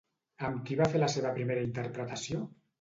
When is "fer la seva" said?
0.95-1.35